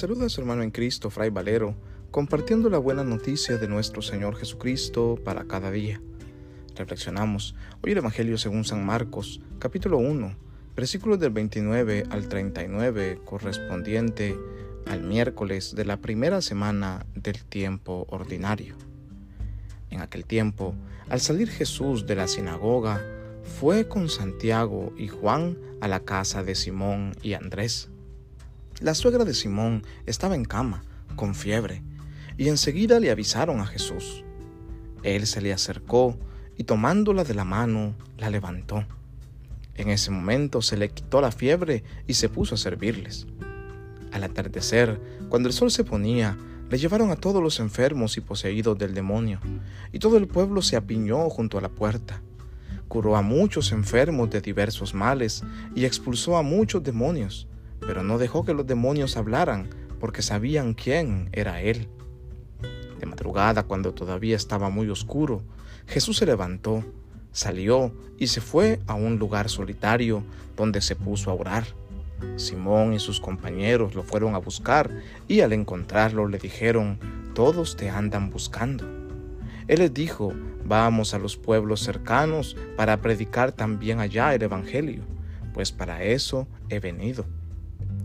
[0.00, 1.74] saluda su hermano en Cristo, Fray Valero,
[2.10, 6.00] compartiendo la buena noticia de nuestro Señor Jesucristo para cada día.
[6.74, 10.34] Reflexionamos hoy el Evangelio según San Marcos, capítulo 1,
[10.74, 14.38] versículos del 29 al 39, correspondiente
[14.86, 18.76] al miércoles de la primera semana del tiempo ordinario.
[19.90, 20.74] En aquel tiempo,
[21.10, 23.04] al salir Jesús de la sinagoga,
[23.42, 27.90] fue con Santiago y Juan a la casa de Simón y Andrés.
[28.80, 30.82] La suegra de Simón estaba en cama,
[31.14, 31.82] con fiebre,
[32.38, 34.24] y enseguida le avisaron a Jesús.
[35.02, 36.18] Él se le acercó
[36.56, 38.86] y tomándola de la mano, la levantó.
[39.74, 43.26] En ese momento se le quitó la fiebre y se puso a servirles.
[44.12, 46.38] Al atardecer, cuando el sol se ponía,
[46.70, 49.40] le llevaron a todos los enfermos y poseídos del demonio,
[49.92, 52.22] y todo el pueblo se apiñó junto a la puerta.
[52.88, 55.42] Curó a muchos enfermos de diversos males
[55.74, 57.46] y expulsó a muchos demonios
[57.80, 61.88] pero no dejó que los demonios hablaran, porque sabían quién era Él.
[62.98, 65.42] De madrugada, cuando todavía estaba muy oscuro,
[65.86, 66.84] Jesús se levantó,
[67.32, 70.22] salió y se fue a un lugar solitario
[70.56, 71.64] donde se puso a orar.
[72.36, 74.90] Simón y sus compañeros lo fueron a buscar
[75.26, 76.98] y al encontrarlo le dijeron,
[77.34, 78.84] todos te andan buscando.
[79.68, 80.32] Él les dijo,
[80.64, 85.02] vamos a los pueblos cercanos para predicar también allá el Evangelio,
[85.54, 87.24] pues para eso he venido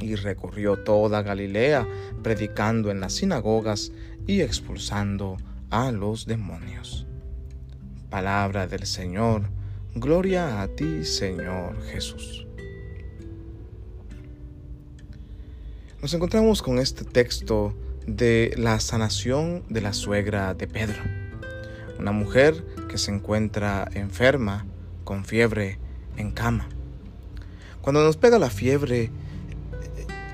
[0.00, 1.86] y recorrió toda Galilea,
[2.22, 3.92] predicando en las sinagogas
[4.26, 5.36] y expulsando
[5.70, 7.06] a los demonios.
[8.10, 9.50] Palabra del Señor,
[9.94, 12.46] gloria a ti Señor Jesús.
[16.02, 17.74] Nos encontramos con este texto
[18.06, 21.02] de la sanación de la suegra de Pedro,
[21.98, 24.66] una mujer que se encuentra enferma,
[25.04, 25.78] con fiebre,
[26.16, 26.68] en cama.
[27.82, 29.10] Cuando nos pega la fiebre,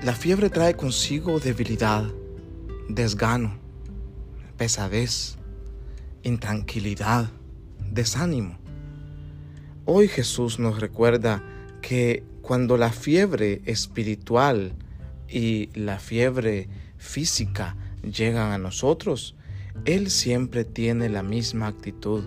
[0.03, 2.05] la fiebre trae consigo debilidad,
[2.87, 3.57] desgano,
[4.55, 5.37] pesadez,
[6.21, 7.31] intranquilidad,
[7.91, 8.59] desánimo.
[9.85, 11.43] Hoy Jesús nos recuerda
[11.81, 14.73] que cuando la fiebre espiritual
[15.27, 19.35] y la fiebre física llegan a nosotros,
[19.85, 22.23] Él siempre tiene la misma actitud.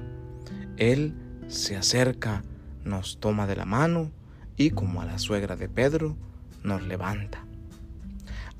[0.76, 1.14] Él
[1.46, 2.42] se acerca,
[2.84, 4.10] nos toma de la mano
[4.56, 6.16] y como a la suegra de Pedro,
[6.64, 7.46] nos levanta.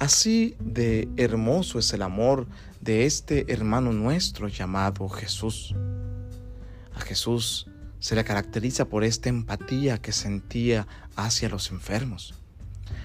[0.01, 2.47] Así de hermoso es el amor
[2.81, 5.75] de este hermano nuestro llamado Jesús.
[6.95, 7.67] A Jesús
[7.99, 12.33] se le caracteriza por esta empatía que sentía hacia los enfermos.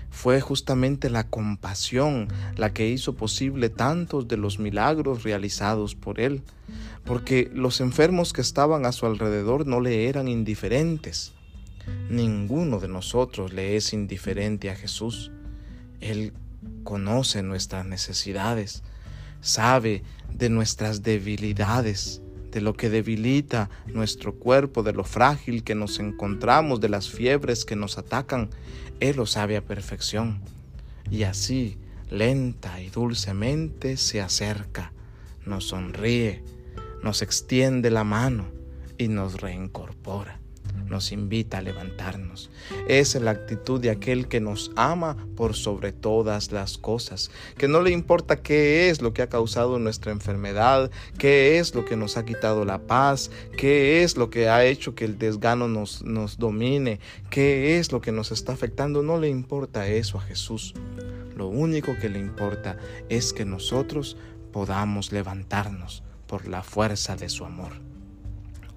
[0.09, 6.43] Fue justamente la compasión la que hizo posible tantos de los milagros realizados por él,
[7.03, 11.33] porque los enfermos que estaban a su alrededor no le eran indiferentes.
[12.09, 15.33] Ninguno de nosotros le es indiferente a Jesús.
[15.99, 16.31] Él
[16.83, 18.83] conoce nuestras necesidades,
[19.41, 22.21] sabe de nuestras debilidades,
[22.51, 27.65] de lo que debilita nuestro cuerpo, de lo frágil que nos encontramos, de las fiebres
[27.65, 28.49] que nos atacan.
[28.99, 30.39] Él lo sabe a perfección.
[31.11, 31.77] Y así,
[32.09, 34.93] lenta y dulcemente, se acerca,
[35.45, 36.43] nos sonríe,
[37.03, 38.45] nos extiende la mano
[38.97, 40.39] y nos reincorpora
[40.89, 42.49] nos invita a levantarnos.
[42.87, 47.81] Es la actitud de aquel que nos ama por sobre todas las cosas, que no
[47.81, 52.17] le importa qué es lo que ha causado nuestra enfermedad, qué es lo que nos
[52.17, 56.37] ha quitado la paz, qué es lo que ha hecho que el desgano nos, nos
[56.37, 59.03] domine, qué es lo que nos está afectando.
[59.03, 60.73] No le importa eso a Jesús.
[61.35, 62.77] Lo único que le importa
[63.09, 64.15] es que nosotros
[64.53, 67.73] podamos levantarnos por la fuerza de su amor.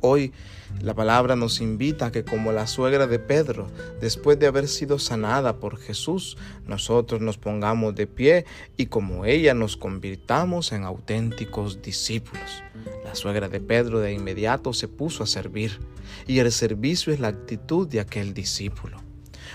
[0.00, 0.32] Hoy
[0.80, 3.68] la palabra nos invita a que como la suegra de Pedro,
[4.00, 6.36] después de haber sido sanada por Jesús,
[6.66, 8.44] nosotros nos pongamos de pie
[8.76, 12.62] y como ella nos convirtamos en auténticos discípulos.
[13.04, 15.80] La suegra de Pedro de inmediato se puso a servir
[16.26, 19.07] y el servicio es la actitud de aquel discípulo.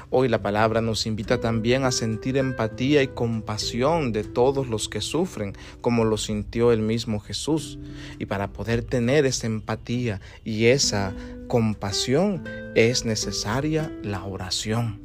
[0.10, 5.02] Hoy la palabra nos invita también a sentir empatía y compasión de todos los que
[5.02, 7.80] sufren, como lo sintió el mismo Jesús.
[8.20, 11.14] Y para poder tener esa empatía y esa
[11.48, 12.44] compasión
[12.76, 15.02] es necesaria la oración.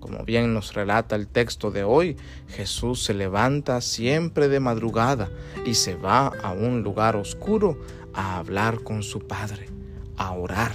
[0.00, 2.16] Como bien nos relata el texto de hoy,
[2.48, 5.28] Jesús se levanta siempre de madrugada
[5.66, 7.78] y se va a un lugar oscuro
[8.14, 9.68] a hablar con su Padre,
[10.16, 10.72] a orar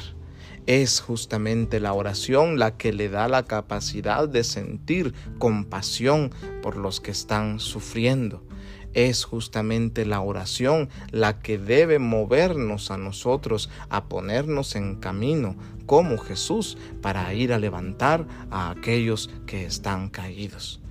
[0.65, 6.31] es justamente la oración la que le da la capacidad de sentir compasión
[6.62, 8.44] por los que están sufriendo.
[8.94, 15.56] Es justamente la oración la que debe movernos a nosotros a ponernos en camino
[15.88, 20.82] como Jesús para ir a levantar a aquellos que están caídos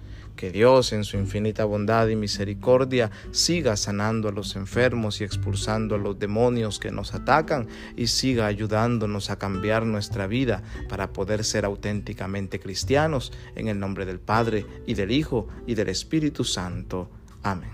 [0.43, 5.95] Que Dios en su infinita bondad y misericordia siga sanando a los enfermos y expulsando
[5.95, 11.45] a los demonios que nos atacan y siga ayudándonos a cambiar nuestra vida para poder
[11.45, 17.09] ser auténticamente cristianos en el nombre del Padre y del Hijo y del Espíritu Santo.
[17.45, 17.71] Amén.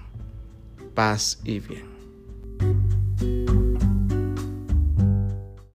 [0.95, 1.98] Paz y bien.